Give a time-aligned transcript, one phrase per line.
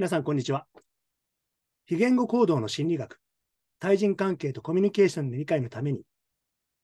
[0.00, 0.66] 皆さん、こんにちは。
[1.84, 3.20] 非言語行動の心理学、
[3.80, 6.04] 対人関係とコミュニケーションの理解のために、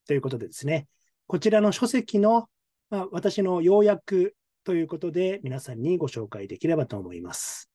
[0.06, 0.86] ということでですね、
[1.26, 2.50] こちらの書籍の、
[2.90, 7.70] まあ、私の要約ということで、皆さんにご紹介できればと思います。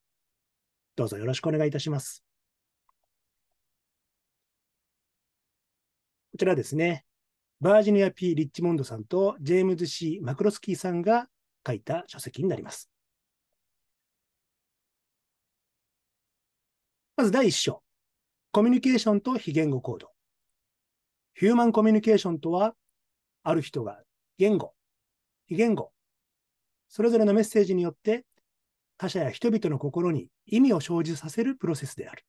[0.96, 2.24] どうぞよろしくお願いいたします。
[6.34, 7.04] こちらですね、
[7.62, 11.28] バージニア・ P・ リッチモンドさんとジェームズ・ C・ マクロスキーさんが
[11.66, 12.91] 書いた書籍になります。
[17.22, 17.84] まず第1章。
[18.52, 20.10] コミュニケーションと非言語行動。
[21.36, 22.74] ヒューマンコミュニケーションとは、
[23.44, 24.02] ある人が
[24.40, 24.74] 言語、
[25.46, 25.92] 非言語、
[26.90, 28.26] それぞれのメッセージによって
[28.98, 32.26] 他者や人々の心に意味を生じさせるプロセスである。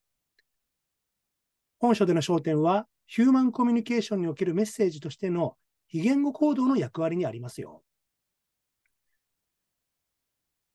[1.78, 5.56] 本書での焦点は、ヒューマンコミュニケーションにおけるメッセージとしての
[5.88, 7.83] 非言語行動の役割にありますよ。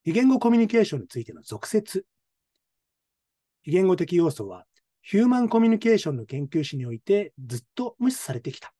[0.05, 2.07] 非言語コミュニケーションについての俗説
[3.67, 4.65] 非言語的要素は、
[5.01, 8.73] ヒューマンコミュニケーションの研究史においてずっと無視されてきた。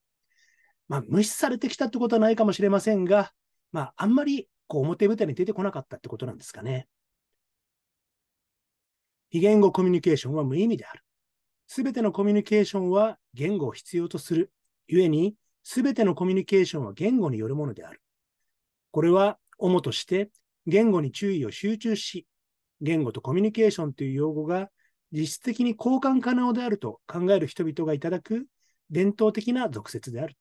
[0.88, 3.34] まあ、無視されてきたってことはないかもしれませんが、
[3.74, 6.88] まあ、あんまりこう表舞台に出てこなかったってことなんですかね。
[9.30, 11.04] 非言語コミュニケーションは無意味である。
[11.68, 14.54] すべてのコミュニケーションは言語を必要とする。
[14.88, 18.02] 故に、すべてのコミュニケーションは言語によるものである。
[18.92, 20.30] これは、主として
[20.66, 22.26] 言語に注意を集中し、
[22.80, 24.70] 言語とコミュニケーションという用語が
[25.12, 28.46] 実質的に交換可能であると考える人々がいただく
[28.90, 30.36] 伝統的な俗説である。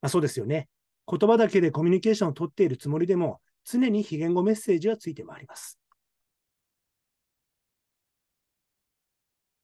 [0.00, 0.68] まあ、そうですよね。
[1.06, 5.78] 言葉だけでコミュニケーションをとっているつもりでも、常に非言語メッセージはついて回ります。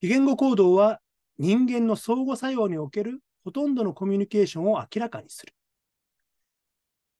[0.00, 1.00] 非言語行動は
[1.38, 5.54] 人間の相互作用におけるほとんどのコミュニケーションを明らかにする。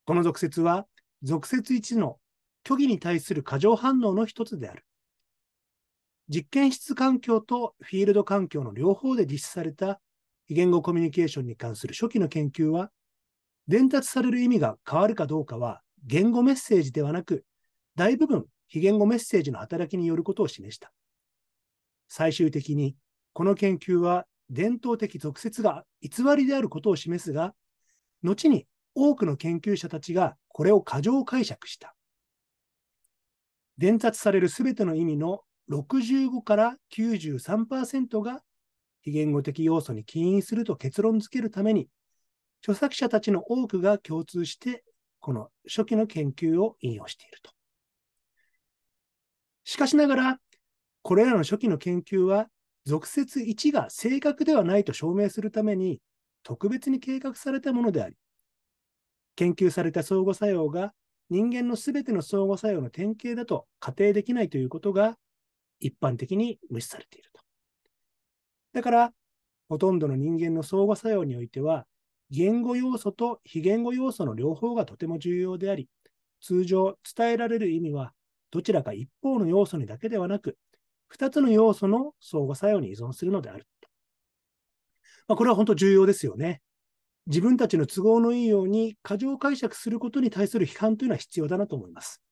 [0.04, 0.86] この俗説は、
[1.22, 2.18] 俗説1の
[2.66, 4.85] 虚偽に対する過剰反応の一つである。
[6.28, 10.00] 実験室環境とフィールド環境の両方で実施された
[10.46, 12.90] 非言語コミュニケーションに関する初期の研究は、
[13.68, 17.44] 伝達される意味が変わるかどうかは言語メッセージではなく、
[17.96, 20.92] 大部分非言語メッセージの働きによることを示した。
[22.08, 22.96] 最終的に、
[23.32, 27.54] この研究は伝統的俗説が偽りであることを示すが、
[28.22, 31.94] 後に多くの研究者たちがこれを過剰解釈した。
[33.78, 35.40] 伝達されるすべての意味の
[35.70, 38.40] 65から93%が
[39.02, 41.88] 非言語的要素に起因すると結論付けるために、
[42.62, 44.84] 著作者たちの多くが共通して、
[45.20, 47.52] この初期の研究を引用していると。
[49.64, 50.40] しかしながら、
[51.02, 52.48] これらの初期の研究は、
[52.84, 56.00] 俗説1が正確ではないと証明するために、
[56.42, 58.16] 特別に計画されたものであり、
[59.36, 60.92] 研究された相互作用が
[61.28, 65.16] 人間のすべての相互作用の典型だと仮定できないということが
[65.80, 67.42] 一般的に無視されていると。
[68.72, 69.12] だから、
[69.68, 71.86] ほとんどの人間の相互作用においては、
[72.30, 75.88] 言語要素と非言語要素の両方がとても重要であり、
[76.40, 78.12] 通常伝えられる意味は、
[78.50, 80.56] どちらか一方の要素にだけではなく、
[81.08, 83.66] 二つの要素の相互作用に依存するのである。
[85.28, 86.62] まあ、これは本当重要ですよね。
[87.26, 92.22] 自分たちの都合のいいように過剰解釈することに対する批判というのは必要だなと思います。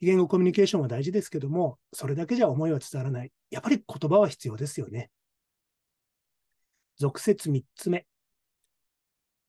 [0.00, 3.32] 非言語コミュニケーションは大事ですけども、それだけじゃ思いは伝わらない。
[3.50, 5.10] やっぱり言葉は必要ですよね。
[6.98, 8.06] 俗説3つ目。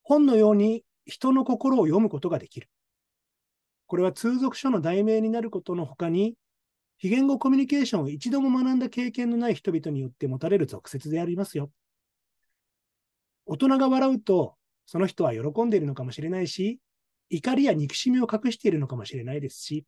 [0.03, 2.69] 本のように人の心を読むことができる。
[3.87, 6.35] これは通俗書の題名になることのほかに、
[6.97, 11.71] 非言語コミュニケーションを一度も学んだ経験のない人々によって持たれる俗説でありますよ。
[13.45, 16.79] 大人が笑うと、その人は喜んでいるのかもしれないし、
[17.29, 19.85] 怒りや憎しみを隠しているのかもしれないですし、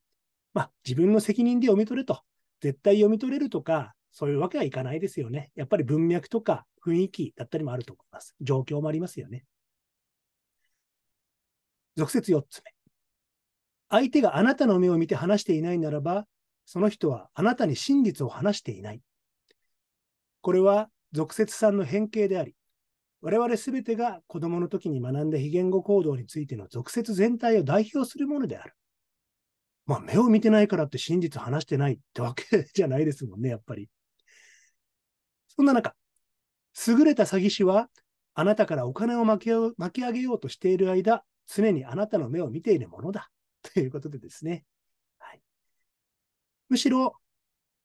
[0.54, 2.22] まあ、自分の責任で読み取れと、
[2.62, 5.52] 絶対読み取れるとか、そういうわけはいかないですよね。
[5.56, 8.36] やっぱり文脈とか雰囲気だったりもあると思います。
[8.42, 9.44] 状況もありますよね。
[11.96, 12.72] 俗説4つ目。
[13.90, 16.26] 相手があなたの目を見て話していないならば、
[16.66, 19.02] その人はあなたに真実を話していない。
[20.42, 22.56] これは俗説さんの変形であり、
[23.22, 28.74] 我々すべてが子供の時に学んだ非言語行動についての俗説全体を代表するものである。
[29.86, 33.90] まあ、目を見てないからって真実話してないってわけじゃないですもんね、やっぱり。
[35.48, 35.96] そんな中、
[36.88, 37.90] 優れた詐欺師は、
[38.34, 43.30] あなたからお金を巻き巻き上げようとしている間、常にあなたの目を見ているものだ。
[43.74, 44.66] ということでですね。
[45.20, 45.42] はい、
[46.70, 47.16] むしろ、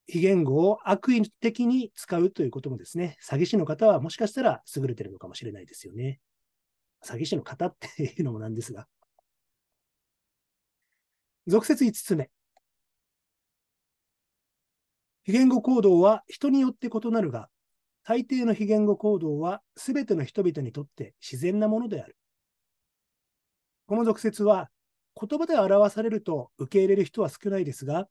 [0.07, 6.19] 非言語を悪意的に使うということもですね、詐欺師の方はもしかしたら優れてるのかもしれないですよね。
[7.05, 8.87] 詐欺師の方っていうのもなんですが。
[11.49, 12.29] 俗説5つ目。
[15.23, 17.49] 非言語行動は人によって異なるが、
[18.03, 22.15] 大抵の非言語行動は全ての人々にとって自然なものである。
[23.87, 24.69] この俗説は
[25.19, 28.07] 言葉で表されると受け入れる人は少ないですが、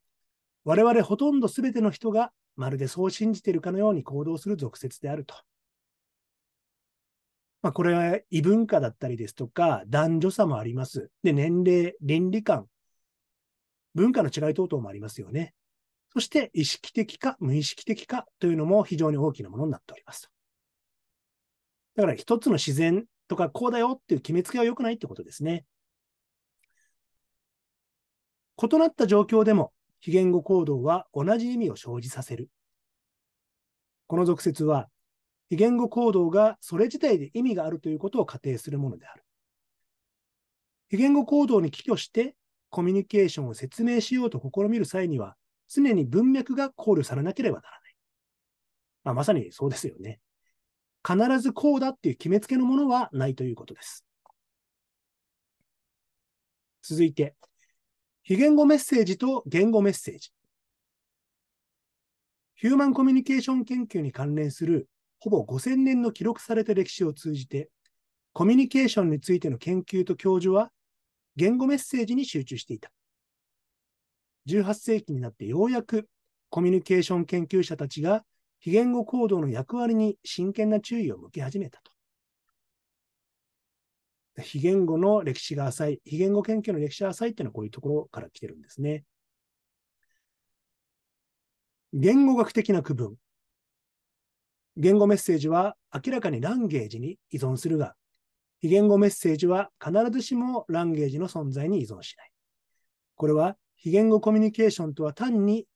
[0.64, 5.36] 我々ほとんど全ての人がまるでそう信じているかのように行動する俗説であると。
[7.62, 11.10] まあ、これは異文化だったりですとか、男女差もあります。
[11.22, 12.66] で、年齢、倫理観、
[13.98, 15.54] 文化の違い等々もありますよね。
[16.12, 20.30] そして意識的か無意識的かというのも非常に大きなものになっております。
[21.96, 25.64] だから一つの自然とかこうだよっていう決めつけは良くないってことですね。
[28.62, 32.50] 異なった状況でも非言語行動は同じ意味を生じさせる。
[34.06, 34.88] この俗説は
[35.50, 39.24] 非言語行動がそれ自体で意味があるということを仮定するものである。
[40.88, 42.36] 非言語行動に帰居して
[42.70, 45.36] コミュニケーションを説明しようと試みる際には、
[45.68, 47.94] 常に文脈が考慮されなければならない。
[49.04, 50.20] まあ、まさにそうですよね。
[51.06, 54.04] 必ずこうだっていう決めつけのものはないということです。
[56.82, 57.34] 続いて、
[58.22, 60.30] 非言語メッセージと言語メッセージ。
[62.56, 64.88] ヒューマンコミュニケーション研究に関連する
[65.20, 67.70] ほぼ5000年の記録された歴史を通じて、
[68.32, 70.70] コミュニケーションについての研究と教授は、
[71.38, 72.90] 言語メッセージに集中していた。
[74.48, 76.08] 18世紀になってようやく
[76.50, 78.24] コミュニケーション研究者たちが
[78.58, 81.92] 非言語行動の役割に真剣な注意を向け始めたと。
[84.42, 89.04] 非言語の歴史が浅い、非言語研究の歴史が浅いっていうのはこういうところから来てるんですね。
[91.92, 93.14] 言語学的な区分。
[94.76, 97.94] 言語メッセージは明らかにランゲージに依存するが、
[98.60, 102.30] 非言語メッセージは必ずしもランゲージの存在に依存しない。
[103.14, 105.66] これは非言語コミュニケーションとは単に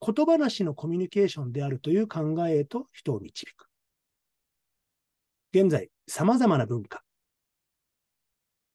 [0.00, 3.66] 言葉なしのコミュニケーションであるという考えへと人を導く。
[5.52, 7.02] 現在、様々な文化、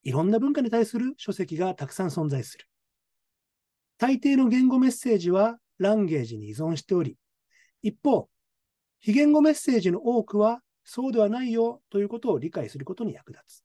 [0.03, 2.65] いろんな文化に対する書籍がたくさん存在する。
[3.97, 7.17] 大抵の言語メッセージはランゲージに依存しており、
[7.81, 8.29] 一方、
[8.99, 13.63] 非言語メッセージの多くはそうではないよということを理解することに役立つ。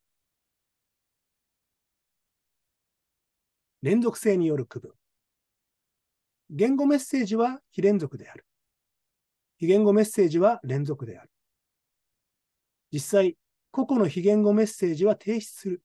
[3.81, 4.93] 連続性による区分。
[6.51, 8.45] 言語メッセージは非連続である。
[9.57, 11.31] 非言語メッセージは連続である。
[12.91, 13.37] 実際、
[13.71, 15.83] 個々の非言語メッセージは提出する。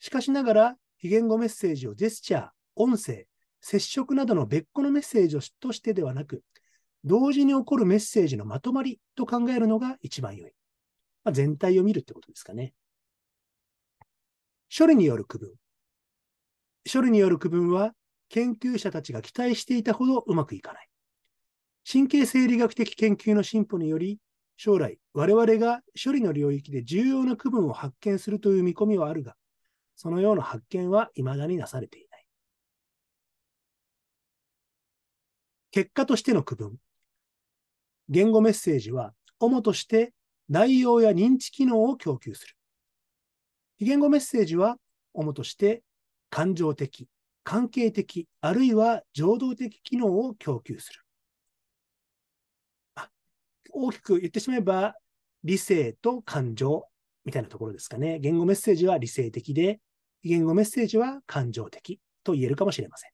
[0.00, 3.26] しかしながら、非言語メッセージをジェスチャー、音声、
[3.62, 6.44] 接触などの別個のメッセージとしてではなく、
[7.06, 10.50] 同時に起こるメッセージのまとまりと考えるのが一番良い。
[11.22, 12.74] まあ、全体を見るってことですかね。
[14.76, 15.54] 処理による区分。
[16.92, 17.92] 処理による区分は、
[18.28, 20.88] 研究者たちが期待していたほどうまくいかない。
[21.90, 24.18] 神経生理学的研究の進歩により、
[24.56, 29.36] 将来、我々が処理の領域で重要な区分を発見するという見込みはあるが、
[29.94, 32.26] そのような発見は未だになされていない。
[35.70, 36.78] 結果としての区分。
[38.08, 40.12] 言語メッセージは、主として
[40.48, 42.54] 内容や認知機能を供給する。
[43.78, 44.76] 非言語メッセージは、
[45.12, 45.82] 主として
[46.30, 47.08] 感情的、
[47.42, 51.00] 関係的、あるいは情動的機能を供給する。
[52.94, 53.10] あ
[53.72, 54.94] 大きく言ってしまえば、
[55.44, 56.86] 理性と感情
[57.24, 58.18] みたいなところですかね。
[58.18, 59.80] 言語メッセージは理性的で、
[60.22, 63.10] 言語メッセージは感情的と言えるかもしれません。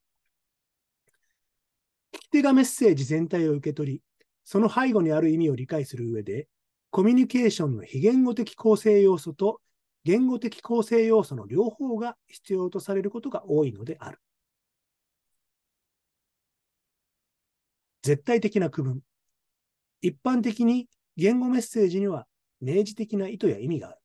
[2.15, 4.03] 聞き手がメッセージ全体を受け取り、
[4.45, 6.49] その背後にある意味を理解する上で、
[6.91, 9.61] コミュニケーションの非言語的構成要素と
[10.05, 14.19] 言語的構成要素の両方が必要とされることが多いのである。
[18.03, 19.01] 絶対的な区分。
[20.01, 22.27] 一般的に言語メッセージには
[22.61, 23.99] 明示的な意図や意味がある。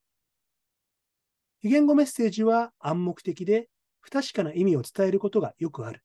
[1.60, 3.68] 非言語メッセージは暗黙的で
[4.00, 6.04] 不確かな意味を伝えることがよくある。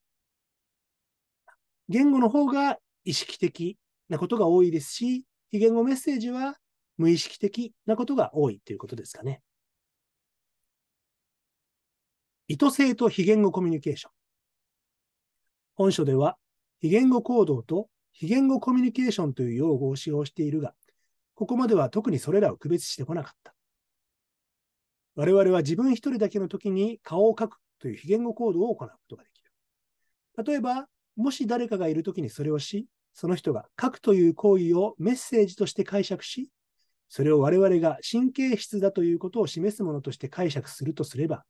[1.87, 3.77] 言語の方が意識的
[4.13, 6.55] なことが多いですし、非言語メッセージは
[6.97, 9.41] 無意識的なことが多いということですかね。
[12.47, 14.11] 意図性と非言語コミュニケーション。
[15.75, 16.37] 本書では、
[16.79, 20.75] 非言語行動と非言語コミュニケーションという用語を使用しているが、
[21.33, 23.55] ここまでは特にそれらを区別してこなかった。
[25.15, 29.51] 我々は自分一人だけの時に顔を描くという非言語行動を行うことができる。
[30.45, 36.49] 例えば、もし誰かがいる時にそれをし、その人が書くという行為をメッセージとして解釈し、
[37.09, 41.45] それを我々が神経質だということを示すものとして解釈するとすれば、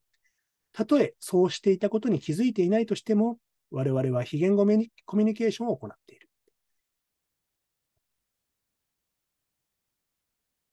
[0.74, 3.38] たとえそうしていたことに気づいていないとしても、
[3.72, 4.66] 我々は非言語
[5.06, 6.30] コミュニケーションを行っている。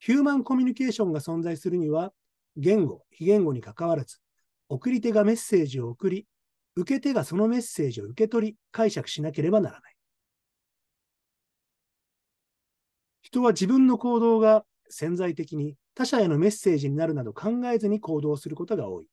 [0.01, 2.13] ヒューマンコミュニケーションが存在するには、
[2.57, 4.19] 言語、非言語にかかわらず、
[4.69, 6.27] 送り手がメッセージを送り、
[6.75, 9.90] 受け手がそのメッセージを受け取り、解釈しなければならない。
[13.31, 19.09] 人は自分の行動が潜在的に他者へのメッセージになるなど考えずに行動することが多い。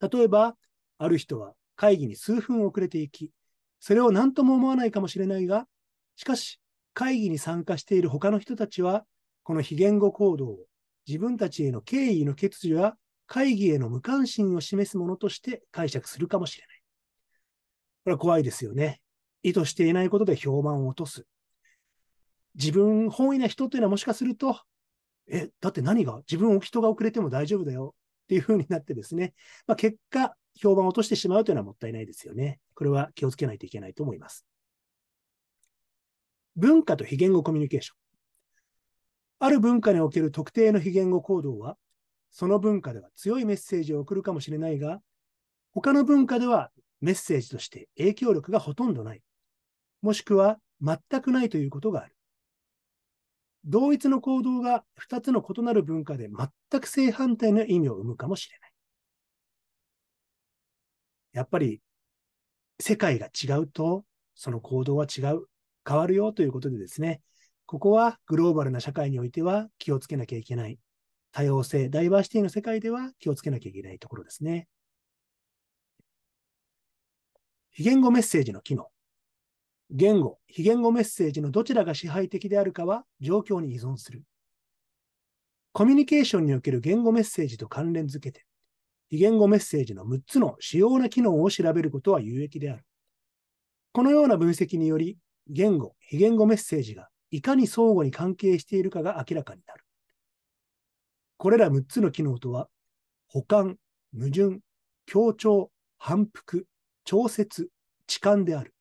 [0.00, 0.56] 例えば、
[0.98, 3.30] ある人は会議に数分遅れていき、
[3.78, 5.66] それを何とも思わないかもしれないが、
[6.16, 6.60] しかし、
[6.92, 9.04] 会議に参加している他の人たちは、
[9.44, 10.58] この非言語行動を
[11.06, 12.94] 自分たちへの敬意の欠如や
[13.26, 16.82] 会議への無関心を示すものとして解釈するかもしれない。
[18.04, 19.00] これは怖いですよね。
[19.42, 21.26] 意図していないことで評判を落とす。
[22.54, 24.60] 自分本位な人というのはもしかすると、
[25.28, 27.94] え、だって何が自分を人が遅れても大丈夫だよ
[28.24, 29.34] っていうふうになってですね、
[29.66, 32.60] まあ、結果、評判を落としてしまうというのはもったいないですよね。
[32.74, 34.46] これは気をつけないといけないと思います。
[36.56, 37.96] 文化と非言語コミュニケーション。
[39.38, 41.76] ある文化における特定の非言語行動は、
[42.30, 45.00] その文化では強いメッセージを送るかもしれないが、
[45.72, 49.22] 他の文化ではメッセージとして影響力がほとんどない。
[50.02, 52.14] もしくは全くないということがある。
[53.64, 58.72] 同一の行動が2つの異なる文化で全く正反対の意味を生むかもしれない。
[61.32, 61.80] やっぱり
[62.80, 64.04] 世界が違うと
[64.34, 65.46] その行動は違う、
[65.86, 67.20] 変わるよということでですね、
[67.66, 70.78] ここはグローバルな社会においては気をつけなきゃいけない。
[71.32, 74.68] 多様性、ダイバーシティの世界では気をつけなきゃいけないところですね。
[77.70, 78.91] 非言語メッセージの機能。
[79.94, 84.22] 言語、非言語メッセージのどちらが支配的であるかは状況に依存する。
[85.72, 88.46] コミュニケーションにおける言語メッセージと関連づけて、
[89.10, 92.84] 非言語メッセージの6つの主要な機能を調べることは有益である。
[93.92, 99.84] このような分析により、言語、非言語メッセージがいかに相互に関係しているかが明らかになる。
[101.36, 102.68] これら6つの機能とは、
[103.28, 103.76] 補完、
[104.14, 104.60] 矛盾、
[105.04, 106.66] 強調、反復、
[107.04, 107.68] 調節、
[108.06, 108.74] 痴漢である。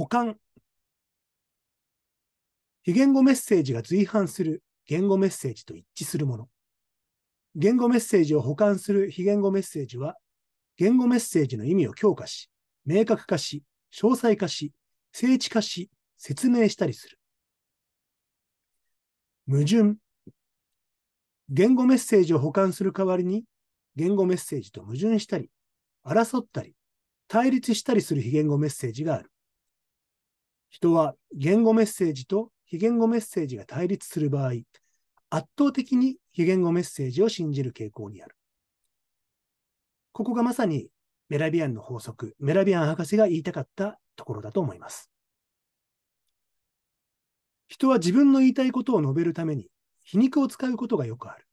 [0.00, 0.38] 補完。
[2.82, 6.48] 非言語メッセージが随伴する言語メッセージと一致するもの。
[7.54, 10.16] 言語メッセージを補完する非言語メッセージは、
[10.78, 12.48] 言語メッセージの意味を強化し、
[12.86, 14.72] 明確化し、詳細化し、
[15.12, 17.18] 精緻化し、説明したりする。
[19.46, 19.98] 矛盾。
[21.50, 23.44] 言語メッセージを補完する代わりに、
[23.96, 25.50] 言語メッセージと矛盾したり、
[26.06, 26.74] 争ったり、
[27.28, 29.30] 対立したりする非言語メッセージがある。
[30.70, 34.52] 人は言語メッセージと非言語メッセージが対立する場合、
[35.28, 38.36] 圧倒的に非言語メッセージを信じる傾向にある。
[40.12, 40.88] ここがまさに
[41.28, 45.10] メラビアンの法則、メラビアン博士が言いたかったところだと思います。
[47.68, 49.68] 人は自分の言いたいことを述べるために
[50.04, 51.46] 皮肉を使うことがよくある。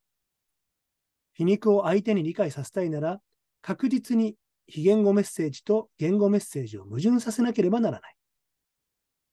[1.34, 3.20] 皮肉を相手に理解させたいなら、
[3.62, 8.17] 確実に非言語メッセージと言語メッセージを矛盾させなければならない。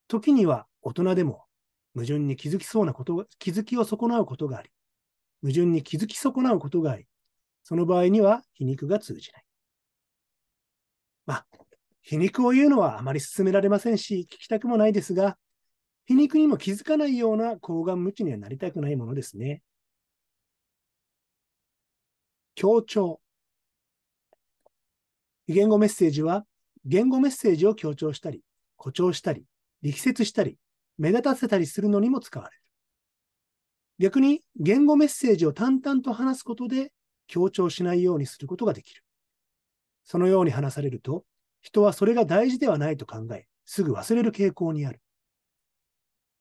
[0.08, 1.44] 時には大人でも
[1.94, 4.70] 矛盾に気づきそうなことが、気づきを損なうことがあり、
[5.42, 7.06] 矛盾に気づき損なうことがあり、
[7.64, 9.44] その場合には皮肉が通じない。
[11.26, 11.46] まあ、
[12.02, 15.36] 皮肉を言うのはあまり進められませんし、聞きたくもないですが、
[16.06, 19.62] 皮肉にも気づかないような抗顔無知にはなりたくないものですね。
[22.54, 23.20] 強調。
[25.48, 26.44] 言語メッセージは、
[26.84, 28.42] 言語メッセージを強調したり、
[28.76, 29.44] 誇張したり、
[29.82, 30.58] 力説したり、
[30.98, 32.62] 目立たせたりするのにも使われる。
[33.98, 36.92] 逆に言語メッセージを淡々と話すことで
[37.26, 39.02] 強調しないようにすることができる。
[40.04, 41.24] そのように話されると、
[41.60, 45.00] 人はそれが大事ではないと考え、すぐ忘れる傾向にある。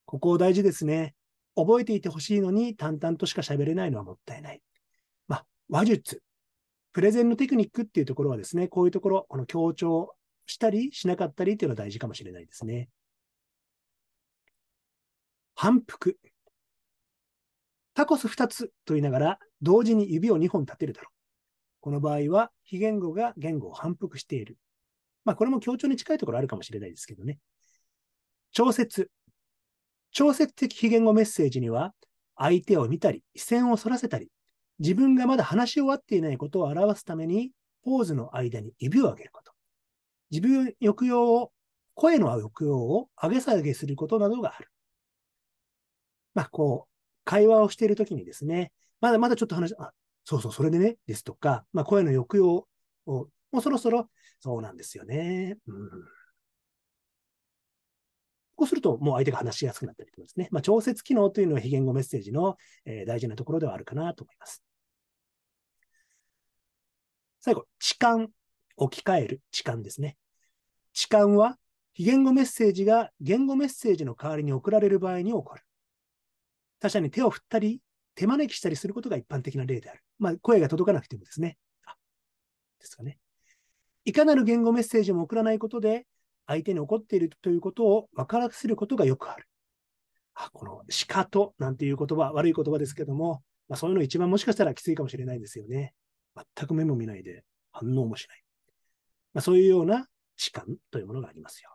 [0.06, 1.16] ここ大事ですね。
[1.56, 4.62] 覚えていてほしいのに淡々としか喋れないのはもったいない。
[5.28, 6.22] まあ、話術、
[6.92, 10.16] プレゼンのテクニックっていうところはですね、こういうところ、この強調
[10.46, 12.90] したりしなかったりっていうのは大事かもしれないですね。
[15.56, 16.18] 反復。
[17.94, 21.12] タコス2つと言いながら、同時に指を2本立てるだろう。
[21.80, 24.58] この場合は、非言語が言語を反復している。
[25.24, 27.40] まあ、これも強調に近いところあるかもしれないですけどね。
[28.52, 29.10] 調節。
[30.12, 31.94] 調節的非言語メッセージには、
[32.36, 34.30] 相手を見たり、視線を反らせたり、
[34.80, 37.52] 自分がまだ話し終わっていないことを表すために、
[37.84, 39.54] ポーズの間に指を上げること。
[40.32, 41.54] 自分抑揚を、
[41.94, 44.70] 声の抑揚を上げ下げすることなどがある。
[46.36, 46.92] まあ、こう、
[47.24, 49.92] 会話をしているときにですね、まだまだちょっと話、あ、
[50.24, 52.68] そうそう、それでね、ですとか、まあ、声の抑揚
[53.08, 55.58] を、もうそろそろ、そうなんですよね。
[55.68, 55.90] うん、
[58.56, 60.50] こうすると、もう相手が話しやすくなったりとかですね。
[60.52, 64.64] まあ、調節機能というのは非言語メッセージの、えー、大事なところではあるかなと思います。
[67.42, 68.28] 最後、痴漢、
[68.78, 70.18] 置き換える痴漢ですね。
[70.94, 71.58] 痴漢は、
[71.94, 75.62] 非言語メッセージが言語メッセージの代わりに送られる場合に起こる。
[76.86, 77.82] 他者に手を振ったり、
[78.14, 80.04] 手招きしたりすることが一般的な例である。
[80.20, 81.58] まあ、声が届かなくてもですね。
[81.86, 81.96] あ
[82.80, 83.18] ですかね。
[84.06, 86.06] いかなる言語メッセージも送らないことで、
[86.46, 89.48] 相手に怒っているということを分からせることがよくある。
[90.36, 95.96] あこのしかとなんていう言葉、悪い言葉ですけども、まあ、そういうの一番もしかしたらきついかもしれないですよね。
[96.56, 98.44] 全く目も見ないで反応もしない。
[99.34, 101.75] まあ、そういうような痴漢というものがありますよ。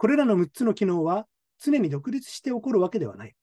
[0.00, 1.26] これらの6つの機能は
[1.62, 3.34] 常に独立して起こるわけではない。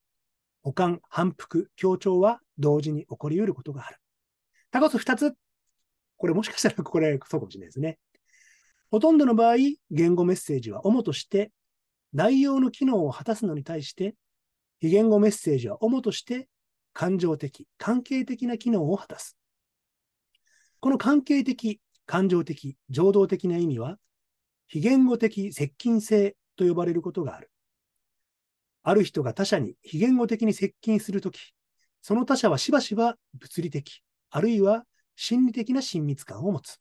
[0.63, 3.97] 保管、反復、強調は同時に起こり得ることがある。
[4.71, 5.35] タコス2つ
[6.15, 7.99] これもしかしたらこれそうかもしれないですね。
[8.89, 9.57] ほとんどの場合、
[9.91, 11.51] 言語メッセージは主として
[12.11, 14.15] 内容の機能を果たすのに対して、
[14.79, 16.47] 非言語メッセージは主として
[16.91, 19.37] 感情的、関係的な機能を果たす。
[20.79, 23.99] この関係的、感情的、情動的な意味は、
[24.67, 27.49] 非言語的接近性と呼ばれることがある。
[28.83, 31.53] ある人が他者に非言語的に接近するとき、
[32.01, 34.85] その他者はしばしば物理的、あるいは
[35.15, 36.79] 心理的な親密感を持つ。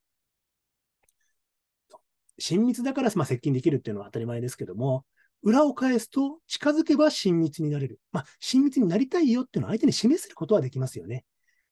[2.39, 5.05] 親密だから、まあ、接近できるっていうのは当たり前ですけども、
[5.43, 8.01] 裏を返すと近づけば親密になれる。
[8.13, 11.25] まあ、親密になりたいよっていうのを相手に示せることはできますよね。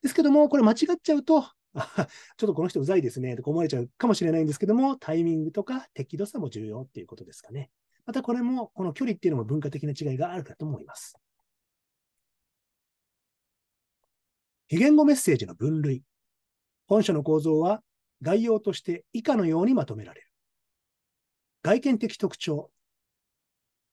[0.02, 1.42] ですけども、これ間違っちゃうと、
[1.75, 2.06] ちょっ
[2.38, 7.70] とこの人うざいですね、と思われちゃうかもしれないんですけども、タイミングとか適度さも重要っていうことですかね。
[8.06, 11.16] またこれも、この距離っていうのも文化的な違いがあるかと思います。
[14.68, 16.02] 非言語メッセージの分類。
[16.87, 17.83] 本書の構造は
[18.20, 20.29] 概要として以下のようにまとめられる。
[21.62, 22.70] 外見的特徴。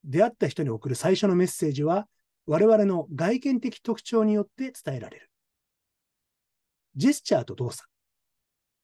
[0.04, 2.08] 出会った人に送る最初のメッセージは、
[2.48, 5.30] 我々の外見的特徴によって伝えられる。
[6.96, 7.88] ジェスチャーと動作。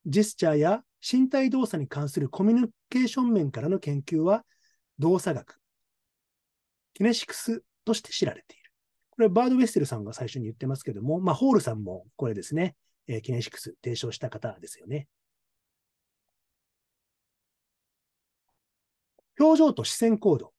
[0.05, 4.45] ジェスチャーや身体動作に関するコミュニケーション面からの研究は、
[4.99, 5.59] 動作学、
[6.93, 8.71] キネシクスとして知られている。
[9.11, 12.75] これは、バード・ウェステルさんが最初に言ってますけども、まあ、ホールさんもこれですね、
[13.07, 15.07] えー、キネシクス提唱した方ですよね。
[19.39, 20.53] 表情と視線行動。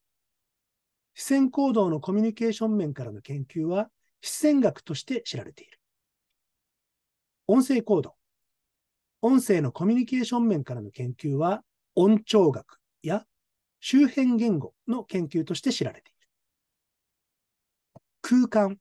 [1.13, 3.89] 視線行動のコミュニケーション面からの研究は、
[4.21, 5.79] 視線学として知られている。
[7.47, 8.15] 音声行動。
[9.21, 11.63] 音声のコミュニケーション面からの研究は、
[11.95, 13.25] 音調学や
[13.79, 16.19] 周辺言語の研究として知られている。
[18.21, 18.77] 空間。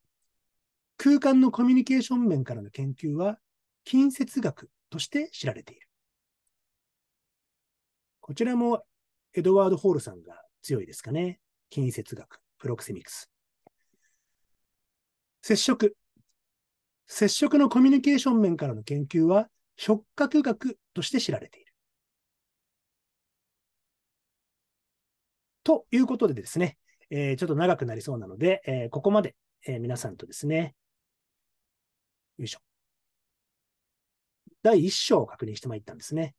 [0.97, 3.39] 空間のコミュニケーション面からの研究は、
[3.85, 5.89] 近接学として知られている。
[8.21, 8.85] こちらも
[9.35, 11.41] エドワード・ホールさんが強いですかね。
[11.71, 13.31] 近接学、プロクセミクス。
[15.41, 15.97] 接触。
[17.07, 21.68] 接触のコミュニケーション面からの研究は触覚学として知られている。
[25.69, 26.79] ということでですね、
[27.11, 30.75] えー、ちょっと長くなりそうなので、えー、ここまで、えー、皆さんとですね、
[32.39, 32.61] よいしょ。
[34.63, 36.35] 第1章を確認してまいったんですね。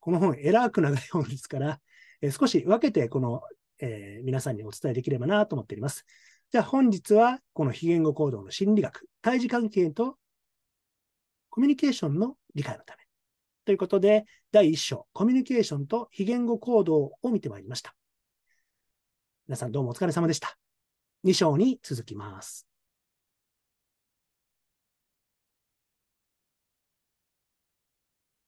[0.00, 1.80] この本、えらく長い本ですから、
[2.20, 3.42] え少し分けてこの、
[3.78, 6.04] え、皆さんにお伝えできればなと思っております。
[6.50, 10.18] じゃあ本日はこの非言語行動の心理学、対峙関係と
[11.48, 13.04] コミュニケーションの理解のため。
[13.66, 17.94] ということで、第1章、コミュニケーションと非言語行動を見てまいりました。
[19.46, 20.56] 皆さんどうもお疲れ様でした。
[21.26, 22.66] 2章に続きます。